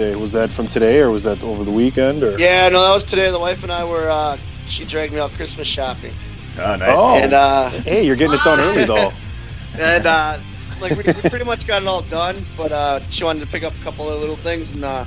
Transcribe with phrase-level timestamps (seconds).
[0.00, 0.16] Today.
[0.16, 2.22] Was that from today or was that over the weekend?
[2.22, 3.30] Or Yeah, no, that was today.
[3.30, 4.08] The wife and I were.
[4.10, 4.38] Uh,
[4.68, 6.12] she dragged me out Christmas shopping,
[6.58, 6.96] Oh, nice.
[6.96, 7.16] Oh.
[7.16, 9.12] and uh, hey, you're getting it done early though.
[9.78, 10.38] and uh,
[10.80, 12.44] like we, we pretty much got it all done.
[12.56, 15.04] But uh, she wanted to pick up a couple of little things, and uh,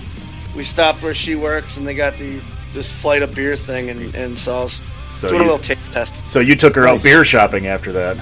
[0.55, 2.41] we stopped where she works, and they got the
[2.73, 5.63] this flight of beer thing, and and so I was So doing a you, little
[5.63, 6.27] taste test.
[6.27, 8.17] so you took her out beer shopping after that.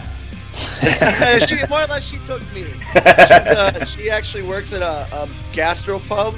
[1.48, 2.64] she, more or less, she took me.
[2.66, 6.36] She's, uh, she actually works at a, a gastro pub.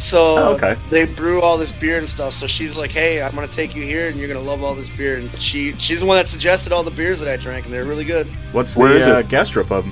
[0.00, 0.76] So Oh, okay.
[0.88, 2.32] they brew all this beer and stuff.
[2.32, 4.88] So she's like, "Hey, I'm gonna take you here, and you're gonna love all this
[4.88, 7.74] beer." And she she's the one that suggested all the beers that I drank, and
[7.74, 8.26] they're really good.
[8.52, 9.28] What's Where is the uh, it?
[9.28, 9.86] gastropub?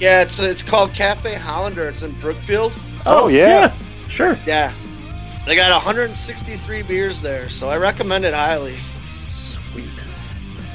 [0.00, 1.88] Yeah, it's it's called Cafe Hollander.
[1.88, 2.72] It's in Brookfield.
[3.06, 3.72] Oh, yeah.
[4.08, 4.38] Sure.
[4.46, 4.72] Yeah,
[5.46, 8.76] they got 163 beers there, so I recommend it highly.
[9.26, 9.86] Sweet.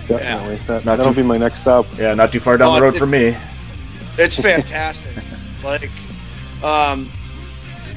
[0.08, 0.56] Definitely.
[0.56, 1.86] That, Not that'll too- be my next stop.
[1.98, 3.36] Yeah, not too far down Oh, the road it- from me.
[4.18, 5.12] It's fantastic.
[5.64, 5.90] like,
[6.64, 7.10] um,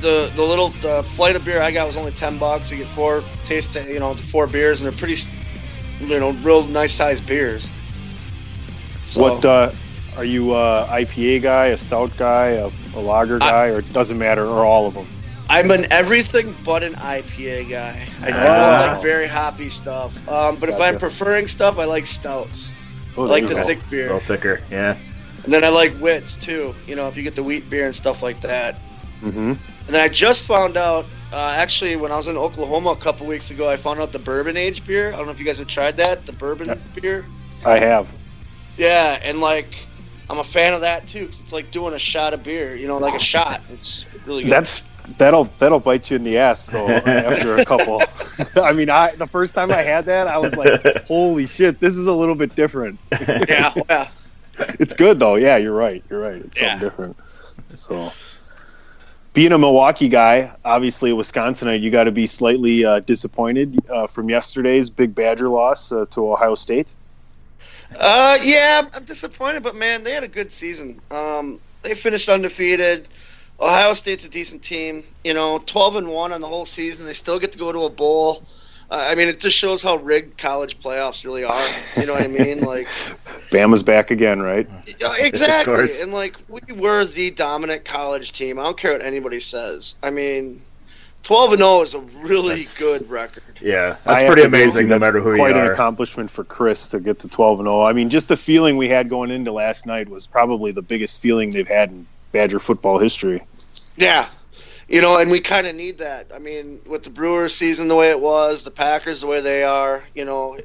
[0.00, 2.70] the the little the flight of beer I got was only ten bucks.
[2.70, 5.20] You get four taste, you know, four beers, and they're pretty,
[6.00, 7.70] you know, real nice sized beers.
[9.04, 9.72] So, What uh,
[10.16, 10.52] are you?
[10.54, 14.44] Uh, IPA guy, a stout guy, a, a lager I- guy, or it doesn't matter,
[14.46, 15.06] or all of them?
[15.48, 18.04] I'm an everything but an IPA guy.
[18.20, 18.92] I don't Wow.
[18.94, 20.28] like very hoppy stuff.
[20.28, 22.72] Um, but if I'm preferring stuff, I like stouts.
[23.16, 23.64] Oh, I like the you go.
[23.64, 24.60] thick A little thicker.
[24.72, 24.96] Yeah.
[25.44, 26.74] and then I like wits too.
[26.88, 28.74] You know, if you get the wheat beer and stuff like that.
[29.22, 29.56] Mhm.
[29.86, 33.26] And then I just found out, uh, actually, when I was in Oklahoma a couple
[33.26, 35.12] weeks ago, I found out the bourbon age beer.
[35.12, 37.24] I don't know if you guys have tried that, the bourbon beer.
[37.64, 38.12] I have.
[38.76, 39.86] Yeah, and like,
[40.28, 42.74] I'm a fan of that too because it's like doing a shot of beer.
[42.74, 43.60] You know, like a shot.
[43.72, 44.52] It's really good.
[44.52, 44.80] That's
[45.18, 46.60] that'll that'll bite you in the ass.
[46.60, 48.02] So after a couple,
[48.62, 51.96] I mean, I the first time I had that, I was like, "Holy shit, this
[51.96, 52.98] is a little bit different."
[53.48, 54.08] yeah, yeah.
[54.80, 55.36] It's good though.
[55.36, 56.02] Yeah, you're right.
[56.10, 56.36] You're right.
[56.44, 56.72] It's Yeah.
[56.72, 57.16] something different.
[57.74, 58.12] So,
[59.36, 64.06] being a Milwaukee guy, obviously a Wisconsinite, you got to be slightly uh, disappointed uh,
[64.06, 66.94] from yesterday's big Badger loss uh, to Ohio State.
[67.98, 71.02] Uh, yeah, I'm- disappointed, but man, they had a good season.
[71.10, 73.08] Um, they finished undefeated.
[73.60, 75.04] Ohio State's a decent team.
[75.22, 77.04] You know, 12 and one on the whole season.
[77.04, 78.42] They still get to go to a bowl.
[78.90, 81.68] Uh, I mean, it just shows how rigged college playoffs really are.
[81.96, 82.60] You know what I mean?
[82.66, 82.88] Like,
[83.50, 84.68] Bama's back again, right?
[85.00, 85.86] yeah, exactly.
[86.02, 88.58] And like, we were the dominant college team.
[88.58, 89.96] I don't care what anybody says.
[90.02, 90.60] I mean,
[91.22, 93.42] 12 and 0 is a really That's- good record.
[93.60, 94.88] Yeah, that's have pretty to agree with amazing.
[94.88, 97.66] No matter who you are, quite an accomplishment for Chryst to get to 12 and
[97.66, 97.82] 0.
[97.82, 101.20] I mean, just the feeling we had going into last night was probably the biggest
[101.20, 103.42] feeling they've had in Badger football history.
[103.96, 104.28] Yeah.
[104.88, 106.30] You know, and we kind of need that.
[106.32, 109.64] I mean, with the Brewers season the way it was, the Packers the way they
[109.64, 110.58] are, you know,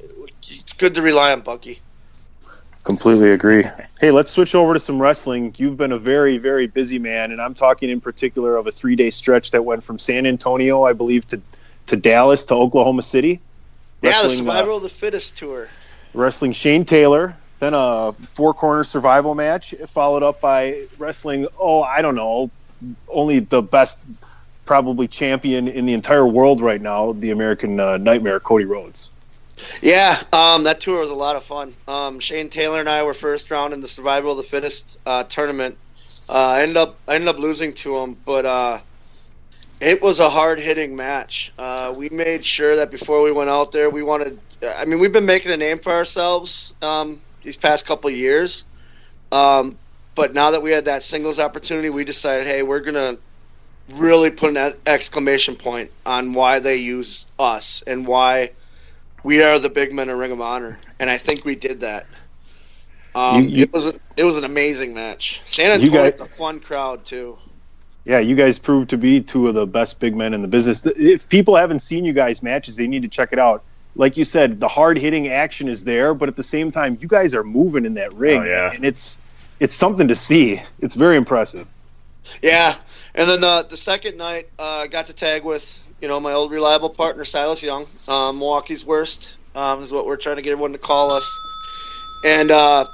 [0.48, 1.80] it's good to rely on Bucky.
[2.84, 3.64] Completely agree.
[4.00, 5.54] Hey, let's switch over to some wrestling.
[5.56, 8.96] You've been a very, very busy man, and I'm talking in particular of a three
[8.96, 11.40] day stretch that went from San Antonio, I believe, to,
[11.88, 13.40] to Dallas to Oklahoma City.
[14.02, 15.68] Yeah, the uh, survival of the fittest tour.
[16.12, 22.02] wrestling Shane Taylor, then a four corner survival match, followed up by wrestling, oh, I
[22.02, 22.50] don't know,
[23.08, 24.04] only the best,
[24.64, 29.10] probably champion in the entire world right now, the American uh, Nightmare, Cody Rhodes.
[29.80, 31.72] Yeah, um, that tour was a lot of fun.
[31.86, 35.24] Um, Shane Taylor and I were first round in the survival of the fittest uh,
[35.24, 35.76] tournament.
[36.28, 38.78] Uh, I ended up I ended up losing to him, but uh,
[39.80, 41.52] it was a hard hitting match.
[41.58, 44.38] Uh, we made sure that before we went out there, we wanted.
[44.78, 48.64] I mean, we've been making a name for ourselves um, these past couple years,
[49.32, 49.76] um,
[50.14, 53.16] but now that we had that singles opportunity, we decided, hey, we're gonna
[53.94, 58.50] really put an exclamation point on why they use us and why
[59.24, 62.06] we are the big men of Ring of Honor, and I think we did that.
[63.14, 65.42] Um, You- you- it was a, it was an amazing match.
[65.46, 67.36] San You Antonio, guys- a fun crowd too.
[68.04, 70.84] Yeah, you guys proved to be two of the best big men in the business.
[70.86, 73.62] If people haven't seen you guys' matches, they need to check it out.
[73.94, 77.06] Like you said, the hard hitting action is there, but at the same time, you
[77.06, 78.72] guys are moving in that ring, Oh, yeah.
[78.72, 79.18] and it's
[79.62, 80.60] it's something to see.
[80.80, 81.68] It's very impressive.
[82.42, 82.74] Yeah,
[83.14, 86.32] and then uh, the second night, uh, I got to tag with you know my
[86.32, 90.50] old reliable partner Silas Young, uh, Milwaukee's worst um, is what we're trying to get
[90.50, 91.38] everyone to call us,
[92.24, 92.86] and uh,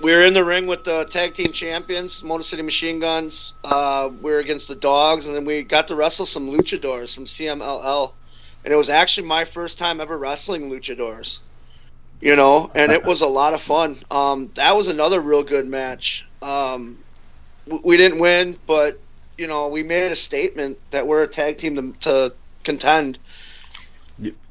[0.00, 3.54] we were in the ring with the tag team champions, Motor City Machine Guns.
[3.62, 7.26] Uh, we were against the Dogs, and then we got to wrestle some luchadors from
[7.26, 8.12] CMLL,
[8.64, 11.38] and it was actually my first time ever wrestling luchadors.
[12.20, 13.96] You know, and it was a lot of fun.
[14.10, 16.24] Um, that was another real good match.
[16.42, 16.98] Um,
[17.66, 19.00] w- we didn't win, but
[19.38, 22.32] you know, we made a statement that we're a tag team to, to
[22.64, 23.18] contend.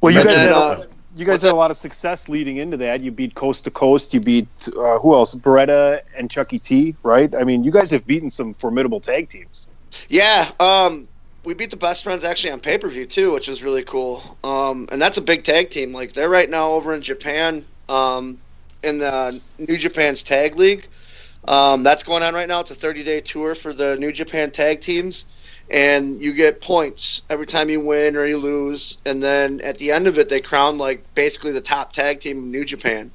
[0.02, 2.58] Well, you guys then, had, uh, a, you guys had a lot of success leading
[2.58, 3.02] into that.
[3.02, 4.14] You beat Coast to Coast.
[4.14, 4.48] You beat
[4.78, 5.34] uh, who else?
[5.34, 6.96] Beretta and Chucky T.
[7.04, 7.34] Right?
[7.34, 9.68] I mean, you guys have beaten some formidable tag teams.
[10.10, 11.08] Yeah, um,
[11.46, 14.38] we beat the best friends actually on pay per view too, which was really cool.
[14.44, 15.94] Um, and that's a big tag team.
[15.94, 18.40] Like they're right now over in Japan, um,
[18.84, 20.88] in the New Japan's tag league.
[21.48, 22.62] Um, that's going on right now.
[22.62, 25.26] It's a 30 day tour for the New Japan tag teams,
[25.70, 28.98] and you get points every time you win or you lose.
[29.06, 32.40] And then at the end of it, they crown like basically the top tag team
[32.40, 33.12] in New Japan.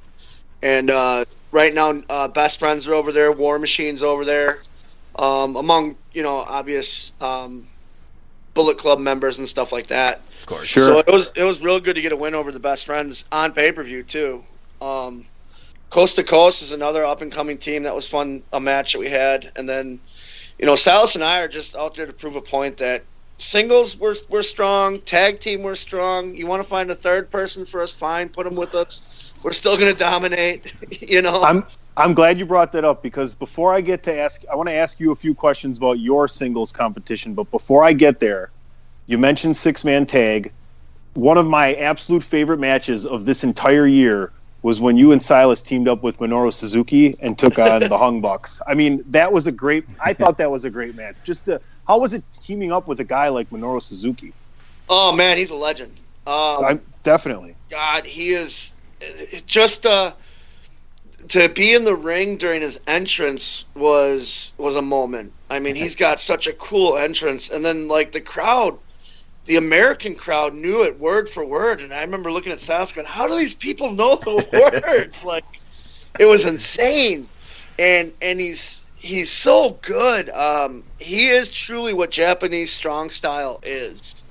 [0.63, 3.31] And uh, right now, uh, best friends are over there.
[3.31, 4.55] War Machine's over there
[5.17, 7.65] um, among you know obvious um,
[8.53, 10.17] Bullet Club members and stuff like that.
[10.17, 10.67] Of course.
[10.67, 10.85] Sure.
[10.85, 13.25] So it was it was real good to get a win over the best friends
[13.31, 14.43] on pay per view too.
[14.81, 15.25] Um,
[15.89, 18.99] Coast to Coast is another up and coming team that was fun a match that
[18.99, 19.99] we had, and then
[20.57, 23.03] you know Silas and I are just out there to prove a point that
[23.37, 26.35] singles we're we're strong, tag team we're strong.
[26.35, 29.33] You want to find a third person for us, fine, put them with us.
[29.43, 30.73] We're still going to dominate.
[31.01, 31.41] you know.
[31.41, 31.65] I'm
[32.01, 34.73] I'm glad you brought that up because before I get to ask, I want to
[34.73, 37.35] ask you a few questions about your singles competition.
[37.35, 38.49] But before I get there,
[39.05, 40.51] you mentioned six man tag.
[41.13, 44.31] One of my absolute favorite matches of this entire year
[44.63, 48.19] was when you and Silas teamed up with Minoru Suzuki and took on the Young
[48.19, 48.63] Bucks.
[48.67, 49.85] I mean, that was a great.
[50.03, 51.17] I thought that was a great match.
[51.23, 54.33] Just to, how was it teaming up with a guy like Minoru Suzuki?
[54.89, 55.95] oh man, he's a legend.
[56.25, 57.55] Um, I'm definitely.
[57.69, 58.73] God, he is
[59.45, 60.13] just uh,
[61.29, 65.33] to be in the ring during his entrance was was a moment.
[65.49, 68.77] I mean, he's got such a cool entrance, and then like the crowd,
[69.45, 73.07] the American crowd knew it word for word, and I remember looking at Sas going,
[73.07, 74.47] "How do these people know the
[74.83, 75.45] words?" like,
[76.19, 77.27] it was insane,
[77.79, 80.29] and and he's he's so good.
[80.29, 84.25] Um, he is truly what Japanese strong style is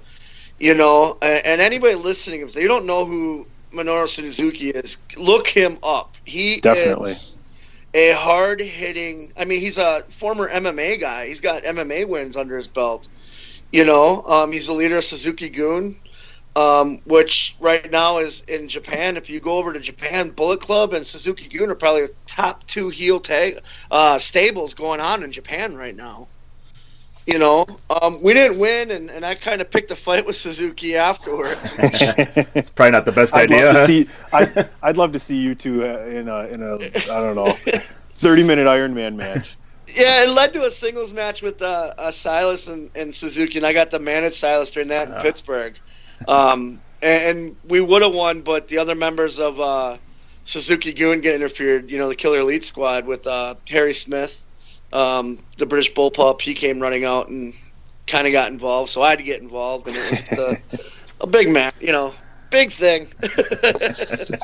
[0.58, 5.46] you know and, and anybody listening if they don't know who minoru suzuki is look
[5.46, 7.12] him up he Definitely.
[7.12, 7.38] is
[7.94, 12.56] a hard hitting i mean he's a former mma guy he's got mma wins under
[12.56, 13.08] his belt
[13.72, 15.94] you know um, he's the leader of Suzuki-gun
[16.56, 19.16] um, which right now is in Japan.
[19.16, 22.88] If you go over to Japan, Bullet Club and Suzuki-gun are probably the top two
[22.88, 23.60] heel tag
[23.90, 26.28] uh, stables going on in Japan right now.
[27.30, 27.64] You know,
[28.02, 31.58] um, we didn't win, and, and I kind of picked a fight with Suzuki afterwards.
[31.78, 33.66] it's probably not the best I'd idea.
[33.66, 33.86] love huh?
[33.86, 34.08] see.
[34.32, 37.56] I, I'd love to see you two uh, in a in a I don't know,
[38.14, 39.56] thirty minute Iron Man match.
[39.94, 43.66] Yeah, it led to a singles match with uh, uh, Silas and, and Suzuki, and
[43.66, 45.22] I got to manage Silas during that in Ah.
[45.22, 45.74] Pittsburgh.
[46.28, 49.96] Um, and, and we would have won, but the other members of uh,
[50.44, 51.90] Suzuki-gun get interfered.
[51.90, 54.46] You know, the Killer Elite Squad with uh, Harry Smith,
[54.92, 56.40] um, the British Bullpup.
[56.40, 57.52] He came running out and
[58.06, 60.60] kind of got involved, so I had to get involved, and it was just a,
[61.20, 61.74] a big match.
[61.80, 62.12] You know,
[62.50, 63.06] big thing.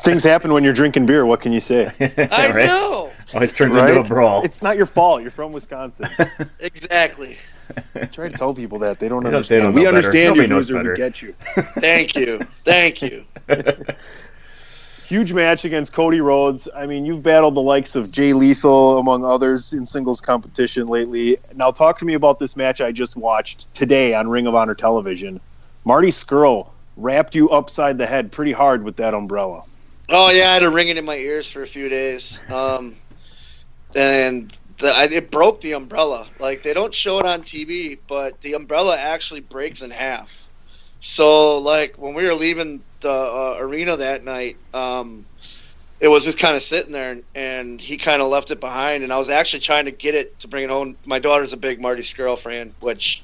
[0.04, 1.26] Things happen when you're drinking beer.
[1.26, 1.86] What can you say?
[2.30, 2.66] I Right?
[2.66, 3.88] know Always turns Right?
[3.88, 4.44] into a brawl.
[4.44, 5.22] It's not your fault.
[5.22, 6.06] You're from Wisconsin.
[6.60, 7.36] exactly.
[8.12, 9.62] Try to tell people that they don't They don't- they understand.
[9.64, 9.96] don't we know better.
[9.96, 10.90] understand Nobody you, loser.
[10.90, 11.34] We get you.
[11.80, 13.24] Thank you, thank you.
[15.08, 16.68] Huge match against Cody Rhodes.
[16.74, 21.36] I mean, you've battled the likes of Jay Lethal, among others, in singles competition lately.
[21.54, 24.74] Now, talk to me about this match I just watched today on Ring of Honor
[24.74, 25.40] television.
[25.84, 29.62] Marty Scurll wrapped you upside the head pretty hard with that umbrella.
[30.08, 32.96] Oh yeah, I had a ringing in my ears for a few days, um,
[33.94, 36.26] and the, I, it broke the umbrella.
[36.40, 40.48] Like they don't show it on TV, but the umbrella actually breaks in half.
[40.98, 45.26] So like when we were leaving the uh, arena that night, um,
[46.00, 49.04] it was just kind of sitting there, and, and he kind of left it behind.
[49.04, 50.96] And I was actually trying to get it to bring it home.
[51.06, 53.22] My daughter's a big Marty Scurll fan, which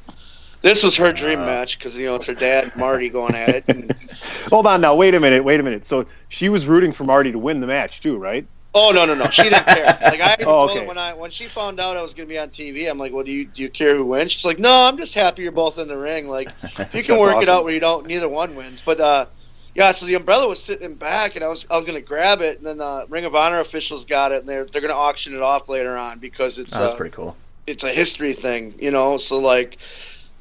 [0.62, 3.64] this was her dream match because you know it's her dad Marty going at it.
[3.68, 3.92] And,
[4.50, 4.94] Hold on now.
[4.94, 5.44] Wait a minute.
[5.44, 5.84] Wait a minute.
[5.86, 8.46] So she was rooting for Marty to win the match, too, right?
[8.74, 9.28] Oh no no no!
[9.28, 9.98] She didn't care.
[10.02, 10.80] Like I even Oh, told okay.
[10.80, 12.96] her when I when she found out I was going to be on TV, I'm
[12.96, 15.42] like, "Well, do you do you care who wins?" She's like, "No, I'm just happy
[15.42, 16.26] you're both in the ring.
[16.28, 16.48] Like
[16.94, 18.06] you can That's work it out where you don't.
[18.06, 19.26] Neither one wins." But uh,
[19.74, 22.40] yeah, so the umbrella was sitting back, and I was I was going to grab
[22.42, 24.96] it, and then uh, Ring of Honor officials got it, and they're they're going to
[24.98, 27.36] auction it off later on because it's Oh, that's uh, pretty cool.
[27.66, 29.16] it's a history thing, you know.
[29.18, 29.78] So like,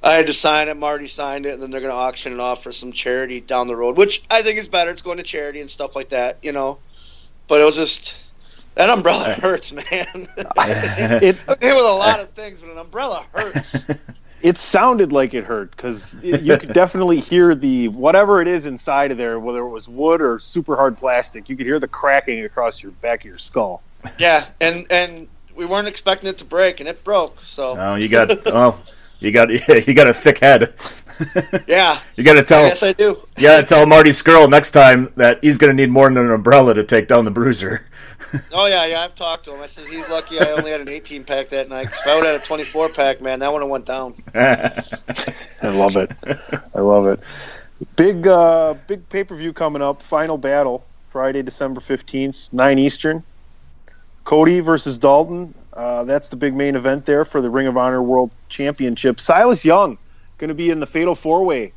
[0.03, 0.75] I had to sign it.
[0.77, 3.67] Marty signed it, and then they're going to auction it off for some charity down
[3.67, 4.91] the road, which I think is better.
[4.91, 6.79] It's going to charity and stuff like that, you know.
[7.47, 8.15] But it was just
[8.75, 10.27] that umbrella hurts, man.
[10.57, 13.85] It hit with a lot of things, but an umbrella hurts.
[14.43, 19.11] it sounded like it hurt because you could definitely hear the whatever it is inside
[19.11, 21.49] of there, whether it was wood or super hard plastic.
[21.49, 23.81] You could hear the cracking across your back of your skull.
[24.17, 27.41] yeah, and and we weren't expecting it to break, and it broke.
[27.43, 28.79] So Oh, you got well,
[29.19, 29.49] you got
[29.87, 30.73] you got a thick head.
[31.67, 33.25] Yeah, You got to I tell Yes, I do.
[33.37, 36.17] you got to tell Marty Scurll next time that he's going to need more than
[36.25, 37.85] an umbrella to take down the bruiser.
[38.53, 39.01] Oh yeah, yeah.
[39.01, 39.59] I've talked to him.
[39.59, 41.87] I said he's lucky I only had an 18 pack that night.
[41.87, 44.13] if I would have had a 24 pack, man, that would have went down.
[44.33, 44.81] I
[45.63, 46.11] love it.
[46.73, 47.19] I love it.
[47.97, 50.01] Big uh, big pay per view coming up.
[50.01, 53.21] Final battle Friday, December fifteenth, nine Eastern.
[54.23, 55.53] Cody versus Dalton.
[55.73, 59.19] Uh, that's the big main event there for the Ring of Honor World Championship.
[59.19, 59.97] Silas Young
[60.41, 61.71] going to be in the Fatal Four Way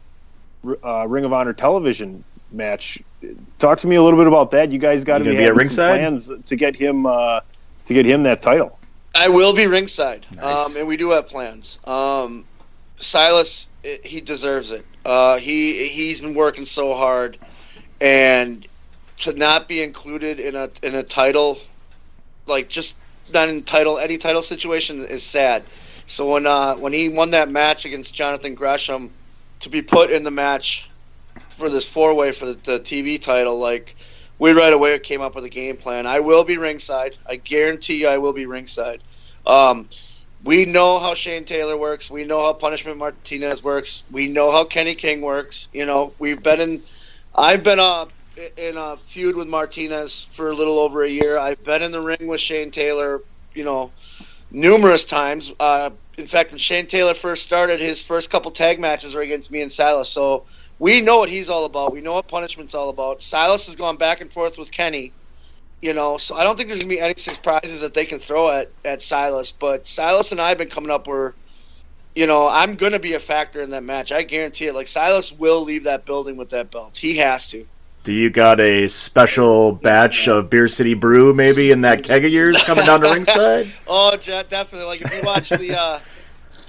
[0.82, 3.00] uh, Ring of Honor television match.
[3.58, 4.72] Talk to me a little bit about that.
[4.72, 5.98] You guys got to be, be at having ringside?
[5.98, 7.40] plans to get him uh,
[7.84, 8.76] to get him that title.
[9.14, 10.66] I will be ringside, Nice.
[10.70, 11.78] um, and we do have plans.
[11.84, 12.44] Um,
[12.98, 14.84] Silas, i- he deserves it.
[15.04, 17.38] Uh, he he's been working so hard,
[18.00, 18.66] and
[19.18, 21.58] to not be included in a in a title,
[22.46, 22.96] like just
[23.32, 25.62] not in title any title situation is sad.
[26.06, 29.10] So when uh, when he won that match against Jonathan Gresham,
[29.60, 30.90] to be put in the match
[31.50, 33.96] for this four way for the, the TV title, like
[34.38, 36.06] we right away came up with a game plan.
[36.06, 37.16] I will be ringside.
[37.26, 39.02] I guarantee you, I will be ringside.
[39.46, 39.88] Um,
[40.44, 42.10] we know how Shane Taylor works.
[42.10, 44.06] We know how Punishment Martinez works.
[44.12, 45.68] We know how Kenny King works.
[45.72, 46.82] You know, we've been in.
[47.34, 47.78] I've been
[48.56, 51.38] in a feud with Martinez for a little over a year.
[51.38, 53.22] I've been in the ring with Shane Taylor.
[53.54, 53.90] You know,
[54.54, 55.52] numerous times.
[55.60, 59.50] Uh, in fact, when Shane Taylor first started, his first couple tag matches were against
[59.50, 60.08] me and Silas.
[60.08, 60.44] So
[60.78, 61.92] we know what he's all about.
[61.92, 63.20] We know what punishment's all about.
[63.20, 65.12] Silas has gone back and forth with Kenny.
[65.82, 68.50] You know, so I don't think there's gonna be any surprises that they can throw
[68.50, 69.52] at, at Silas.
[69.52, 71.34] But Silas and I have been coming up where,
[72.14, 74.10] you know, I'm gonna be a factor in that match.
[74.10, 74.74] I guarantee it.
[74.74, 76.96] Like Silas will leave that building with that belt.
[76.96, 77.66] He has to.
[78.04, 82.30] Do you got a special batch of Beer City Brew maybe in that keg of
[82.30, 83.66] yours coming down to ringside?
[83.88, 84.84] Oh, definitely.
[84.86, 85.98] Like if you watch the uh,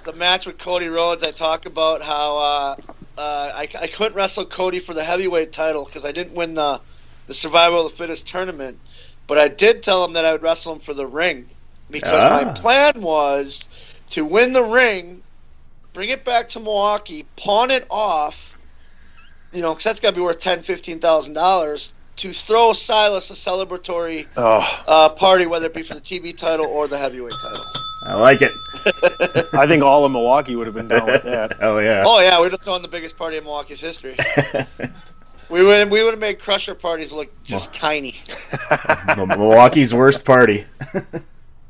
[0.05, 2.75] the match with Cody Rhodes, I talk about how uh,
[3.17, 6.79] uh, I, I couldn't wrestle Cody for the heavyweight title because I didn't win the
[7.27, 8.79] the Survival of the Fittest tournament,
[9.27, 11.47] but I did tell him that I would wrestle him for the ring
[11.91, 12.43] because Ah.
[12.45, 13.67] my plan was
[14.11, 15.21] to win the ring,
[15.91, 18.54] bring it back to Milwaukee, pawn it off.
[19.55, 23.29] You know, because that's got to be worth ten, fifteen thousand dollars to throw Silas
[23.29, 27.33] a celebratory Oh, uh, party, whether it be for the TV title or the heavyweight
[27.41, 27.63] title.
[28.07, 28.51] I like it.
[29.53, 31.57] I think all of Milwaukee would have been down with that.
[31.59, 32.03] Hell yeah.
[32.05, 34.15] Oh yeah, we'd have thrown the biggest party in Milwaukee's history.
[35.49, 38.13] we would we would have made Crusher parties look just tiny.
[39.17, 40.65] Milwaukee's worst party.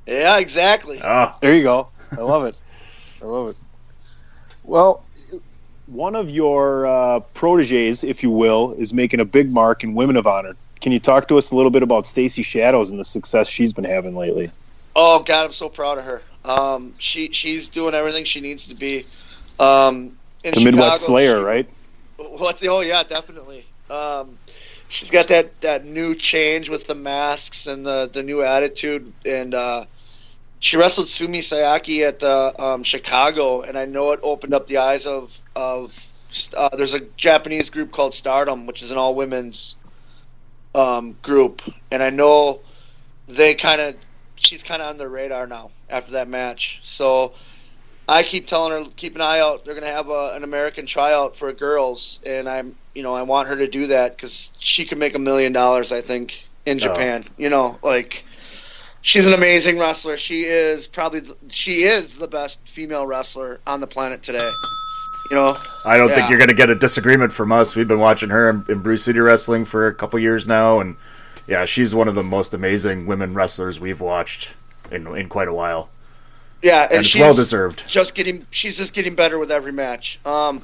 [0.06, 1.00] Yeah, exactly.
[1.04, 1.88] Oh, There you go.
[2.12, 2.60] I love it.
[3.22, 3.56] I love it.
[4.64, 5.04] Well,
[5.88, 10.16] one of your uh, proteges, if you will, is making a big mark in Women
[10.18, 10.56] of Honor.
[10.82, 13.74] Can you talk to us a little bit about Stacy Shadows and the success she's
[13.74, 14.52] been having lately?
[14.96, 16.22] Oh God, I'm so proud of her.
[16.44, 19.04] Um, she she's doing everything she needs to be.
[19.60, 20.12] Um,
[20.44, 21.70] in The Midwest Slayer, she- right?
[22.18, 22.70] What's the?
[22.70, 23.66] Oh yeah, definitely.
[23.90, 24.38] Um,
[24.88, 29.54] she's got that that new change with the masks and the the new attitude, and
[29.54, 29.86] uh,
[30.66, 34.78] she wrestled Sumie Sakai at uh, um, Chicago, and I know it opened up the
[34.78, 35.96] eyes of of.
[36.58, 39.76] Uh, there's a Japanese group called Stardom, which is an all women's
[40.74, 42.62] um, group, and I know
[43.28, 43.96] they kind of
[44.38, 46.82] she's kind of on their radar now after that match.
[46.84, 47.34] So
[48.10, 49.66] I keep telling her keep an eye out.
[49.66, 53.48] They're gonna have a, an American tryout for girls, and I'm you know I want
[53.50, 55.92] her to do that because she could make a million dollars.
[55.92, 57.24] I think in Japan.
[57.38, 58.26] You know, like
[59.06, 60.18] she's an amazing wrestler.
[60.18, 64.50] She is probably she is the best female wrestler on the planet today.
[65.30, 66.16] You know, I don't Yeah.
[66.16, 67.76] think you're going to get a disagreement from us.
[67.76, 70.98] We've been watching her in, in Brew City Wrestling for a couple years now, and
[71.48, 74.56] yeah, she's one of the most amazing women wrestlers we've watched
[74.92, 75.90] in in quite a while,
[76.62, 77.84] yeah, and, and, she's well deserved.
[77.88, 80.20] just getting she's just getting better with every match.
[80.26, 80.62] Um,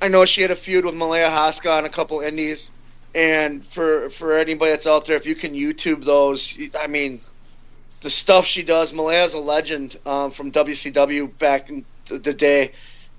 [0.00, 2.70] I know she had a feud with Malia Hosaka on a couple indies,
[3.14, 7.18] and for for anybody that's out there, if you can YouTube those, I mean,
[8.02, 8.92] the stuff she does.
[8.92, 12.72] Malia's a legend um, from WCW back in the day,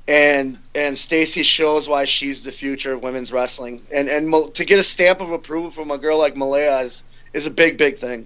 [0.08, 4.80] and and Stacy shows why she's the future of women's wrestling, and and to get
[4.80, 8.26] a stamp of approval from a girl like Malia is is a big big thing.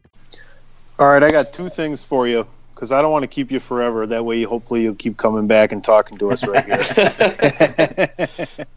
[1.01, 3.59] All right, I got two things for you because I don't want to keep you
[3.59, 4.05] forever.
[4.05, 6.77] That way, hopefully, you'll keep coming back and talking to us right here.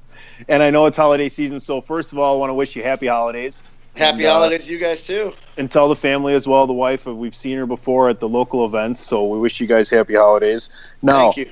[0.49, 2.83] and I know it's holiday season, so first of all, I want to wish you
[2.83, 3.63] happy holidays.
[3.95, 5.35] Happy And, uh, holidays, you guys too.
[5.59, 6.67] and tell the family as well.
[6.67, 9.67] The wife, uh, we've seen her before at the local events, so we wish you
[9.67, 10.71] guys happy holidays.
[11.03, 11.51] Now, Thank you.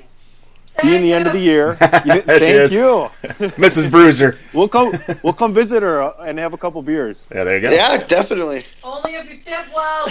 [0.81, 3.11] Being the end of the year, thank you.
[3.59, 3.91] Mrs.
[3.91, 4.39] Bruiser.
[4.53, 4.93] We'll come.
[5.23, 7.29] We'll come visit her uh, and have a couple beers.
[7.35, 7.71] Yeah, there you go.
[7.75, 8.65] Yeah, definitely.
[8.83, 10.07] Only if you tip well.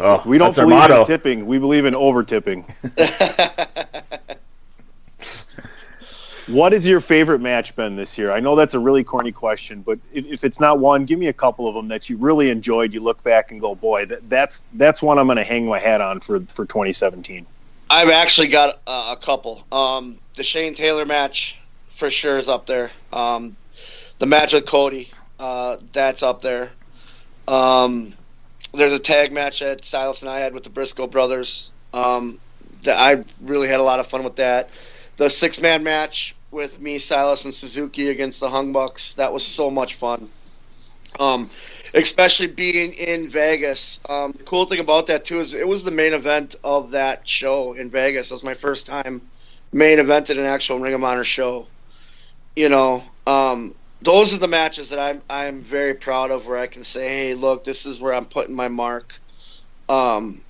[0.00, 1.00] Oh, We don't believe motto.
[1.00, 1.46] in tipping.
[1.46, 2.64] We believe in over tipping.
[6.48, 8.32] what is your favorite match been this year?
[8.32, 11.26] I know that's a really corny question, but if, if it's not one, give me
[11.28, 12.94] a couple of them that you really enjoyed.
[12.94, 15.78] You look back and go, "Boy, that, that's that's one I'm going to hang my
[15.78, 17.46] hat on for for 2017."
[17.90, 19.64] I've actually got uh, a couple.
[19.72, 22.90] Um, the Shane Taylor match for sure is up there.
[23.12, 23.56] Um,
[24.18, 26.70] the match with Cody, uh, that's up there.
[27.46, 28.12] Um,
[28.74, 31.70] there's a tag match that Silas and I had with the Briscoe brothers.
[31.94, 32.38] Um,
[32.82, 34.70] that I really had a lot of fun with that.
[35.16, 39.14] The six man match with me, Silas, and Suzuki against the Young Bucks.
[39.14, 40.28] That was so much fun.
[41.18, 41.48] Um,
[41.94, 43.98] especially being in Vegas.
[44.10, 47.26] Um, the cool thing about that too is it was the main event of that
[47.26, 48.30] show in Vegas.
[48.30, 49.22] It was my first time
[49.72, 51.66] main evented an actual Ring of Honor show,
[52.56, 56.66] you know, um, those are the matches that I'm I'm very proud of, where I
[56.66, 59.20] can say, hey, look, this is where I'm putting my mark,
[59.88, 60.42] um,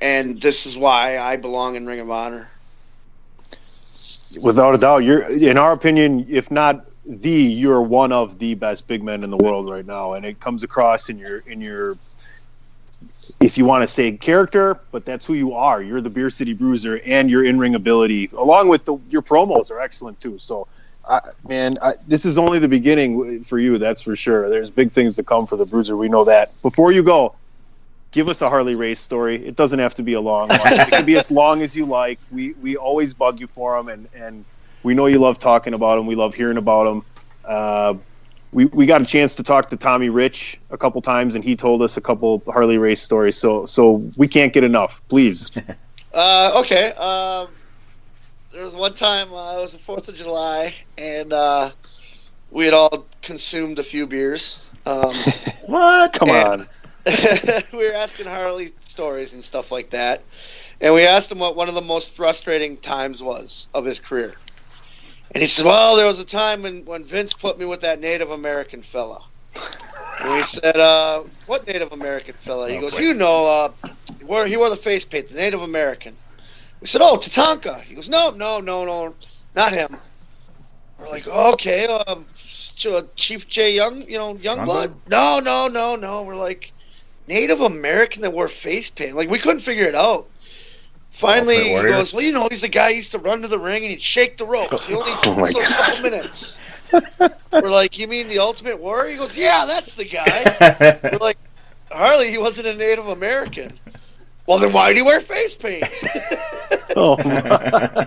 [0.00, 2.48] and this is why I belong in Ring of Honor.
[4.42, 8.86] Without a doubt, you're in our opinion, if not the, you're one of the best
[8.86, 11.94] big men in the world right now, and it comes across in your in your.
[13.40, 15.82] If you want to say character, but that's who you are.
[15.82, 19.80] You're the Beer City Bruiser, and your in-ring ability, along with the, your promos, are
[19.80, 20.38] excellent too.
[20.38, 20.66] So,
[21.08, 23.76] I, man, I, this is only the beginning for you.
[23.76, 24.48] That's for sure.
[24.48, 25.96] There's big things to come for the Bruiser.
[25.96, 26.56] We know that.
[26.62, 27.34] Before you go,
[28.10, 29.46] give us a Harley Race story.
[29.46, 30.72] It doesn't have to be a long one.
[30.72, 32.18] It can be as long as you like.
[32.32, 34.44] We we always bug you for them, and and
[34.84, 36.06] we know you love talking about him.
[36.06, 37.02] We love hearing about him.
[37.44, 37.94] Uh,
[38.52, 41.56] we we got a chance to talk to Tommy Rich a couple times, and he
[41.56, 43.36] told us a couple Harley Race stories.
[43.36, 45.02] So so we can't get enough.
[45.08, 45.50] Please.
[46.14, 46.92] Uh, okay.
[46.92, 47.48] Um,
[48.52, 51.72] there was one time uh, it was the Fourth of July, and uh,
[52.52, 54.70] we had all consumed a few beers.
[54.86, 55.12] Um,
[55.66, 56.12] What?
[56.12, 56.68] Come on.
[57.72, 60.22] we were asking Harley stories and stuff like that,
[60.80, 64.34] and we asked him what one of the most frustrating times was of his career.
[65.34, 68.00] And he said, "Well, there was a time when, when Vince put me with that
[68.00, 69.20] Native American fella."
[70.20, 72.98] And we said, uh, "What Native American fella?" He Oh, goes.
[72.98, 73.72] "You know, uh,
[74.18, 76.16] he wore, he wore the face paint, the Native American."
[76.80, 79.16] We said, "Oh, Tatanka." He goes, "No, no, no, no,
[79.56, 79.98] not him."
[80.98, 82.26] We're like, "Okay, um,
[83.16, 83.74] Chief J.
[83.74, 86.22] Young, you know, Young Blood." No, no, no, no.
[86.22, 86.72] We're like,
[87.26, 89.16] Native American that wore face paint.
[89.16, 90.28] Like we couldn't figure it out.
[91.14, 93.58] Finally, he goes, "Well, you know, he's the guy who used to run to the
[93.58, 94.88] ring and he'd shake the ropes.
[94.88, 96.58] He only Oh my so a couple minutes."
[97.52, 101.38] We're like, "You mean the Ultimate Warrior?" He goes, "Yeah, that's the guy." We're like,
[101.92, 103.78] "Harley, he wasn't a Native American."
[104.46, 105.84] Well, then why did he wear face paint?
[106.96, 108.06] Oh my.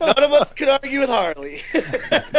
[0.00, 1.56] None of us could argue with Harley.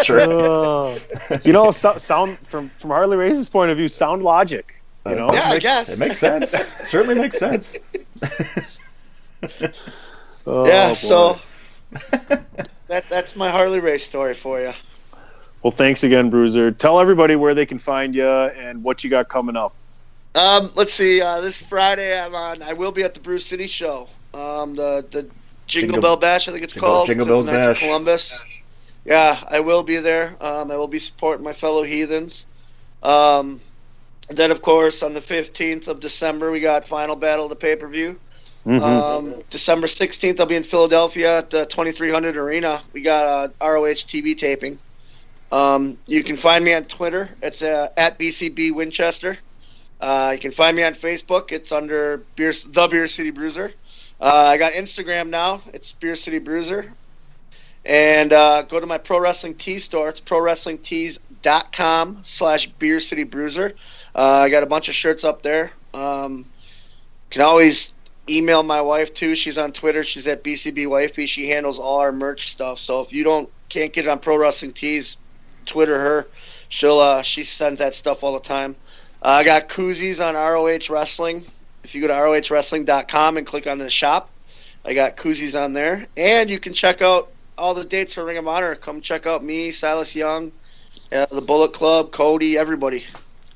[0.04, 0.20] Sure.
[0.22, 0.98] Oh.
[1.46, 4.82] you know, so, sound from from Harley Race's point of view, sound logic.
[5.06, 5.34] You uh, know.
[5.34, 5.94] Yeah, I guess.
[5.94, 6.54] It makes sense.
[6.54, 7.78] It certainly makes sense.
[10.46, 10.94] Oh, yeah, boy.
[10.94, 11.40] so
[12.88, 14.74] that that's my Harley Race story for you.
[15.62, 16.70] Well, thanks again, Bruiser.
[16.72, 19.74] Tell everybody where they can find you and what you got coming up.
[20.36, 21.22] Um, let's see.
[21.22, 22.62] Uh, this Friday, I'm on.
[22.62, 24.08] I will be at the Brew City show.
[24.34, 25.22] Um, the the
[25.66, 27.08] Jingle, Jingle- Bell Bash, I think it's Jingle- called.
[27.08, 27.80] Jingle It's at the Bells Bash.
[27.80, 28.44] Columbus.
[29.06, 30.36] Yeah, I will be there.
[30.42, 32.48] Um, I will be supporting my fellow heathens.
[33.02, 33.62] Um,
[34.30, 37.78] then, of course, on the 15th of December, we got Final Battle of the pay
[37.78, 38.20] per view.
[38.66, 38.82] Mhm.
[38.82, 42.82] Um, December 16th, I'll be in Philadelphia at the 2300 Arena.
[42.94, 44.80] We got a ROH TV taping.
[45.52, 47.30] Um, you can find me on Twitter.
[47.42, 49.38] It's uh, at BCB Winchester.
[50.02, 51.52] Uh, you can find me on Facebook.
[51.52, 53.72] It's under Beer, the Beer City Bruiser.
[54.20, 55.62] Uh, I got Instagram now.
[55.74, 56.92] It's Beer City Bruiser.
[57.86, 60.08] And uh, go to my Pro Wrestling Tee store.
[60.10, 63.76] It's prowrestlingtees.com slash Beer City Bruiser.
[64.16, 65.72] Uh, I got a bunch of shirts up there.
[65.94, 66.46] Um,
[67.30, 67.92] can always
[68.30, 69.36] email my wife too.
[69.36, 70.04] She's on Twitter.
[70.04, 71.26] She's at BCB Wifey.
[71.26, 72.80] She handles all our merch stuff.
[72.80, 75.18] So if you don't can't get it on Pro Wrestling Tees,
[75.66, 76.28] Twitter her.
[76.70, 78.76] She'll uh, she sends that stuff all the time.
[79.22, 81.42] Uh, I got koozies on ROH Wrestling.
[81.84, 84.30] If you go to ROHWrestling.com and click on the shop,
[84.86, 86.08] I got koozies on there.
[86.16, 88.76] And you can check out all the dates for Ring of Honor.
[88.76, 90.52] Come check out me, Silas Young,
[91.12, 93.04] uh, the Bullet Club, Cody, everybody.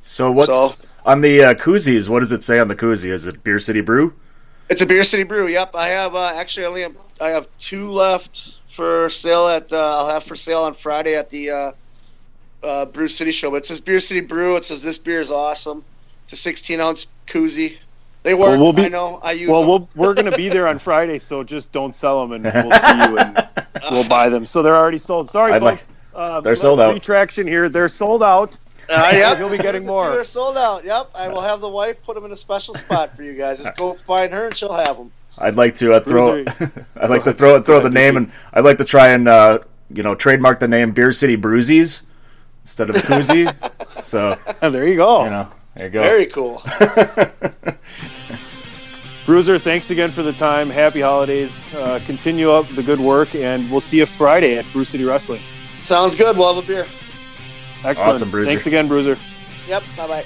[0.02, 2.08] So what's on the uh, koozies?
[2.08, 3.10] What does it say on the koozie?
[3.10, 4.14] Is it Beer City Brew?
[4.70, 5.48] It's a Beer City Brew.
[5.48, 9.98] Yep, I have uh, actually only have, I have two left for sale at uh,
[9.98, 11.72] I'll have for sale on Friday at the uh,
[12.64, 13.50] uh, Brew City show.
[13.50, 14.56] But it says Beer City Brew.
[14.58, 15.84] It says this beer is awesome.
[16.24, 17.78] It's a 16 ounce koozie.
[18.24, 18.50] They work.
[18.50, 19.22] Well, we'll be- I know.
[19.24, 19.50] I use.
[19.50, 19.70] Well, them.
[19.70, 22.98] we'll we're gonna be there on Friday, so just don't sell them, and we'll see
[23.10, 23.48] you, and
[23.92, 24.46] we'll buy them.
[24.46, 25.30] So they're already sold.
[25.30, 25.90] Sorry, I'd like- folks.
[26.14, 26.94] uh, they're sold out.
[26.94, 27.70] Retraction here.
[27.70, 28.58] They're sold out.
[28.89, 29.38] Uh, yep.
[29.38, 30.12] You'll be getting more.
[30.12, 30.86] They're sold out.
[30.86, 31.12] Yep.
[31.13, 33.58] I will have the wife put them in a special spot for you guys.
[33.62, 35.12] Just go find her and she'll have them.
[35.38, 36.45] I'd like to uh, throw.
[36.95, 39.60] I'd like to throw throw the name, and I'd like to try and uh,
[39.93, 42.04] you know trademark the name Beer City Bruisies
[42.63, 43.54] instead of koozie.
[44.04, 45.26] so there you go.
[45.26, 46.02] you know, there you go.
[46.04, 46.62] Very cool.
[49.26, 50.69] Bruiser, thanks again for the time.
[50.69, 51.67] Happy holidays.
[51.73, 55.41] Uh, continue up the good work, and we'll see you Friday at Brew City Wrestling.
[55.84, 56.38] Sounds good.
[56.38, 56.88] We'll have a beer.
[57.84, 58.16] Excellent.
[58.16, 58.50] Awesome, Bruiser.
[58.50, 59.18] Thanks again, Bruiser.
[59.68, 59.84] Yep.
[59.96, 60.26] Bye bye.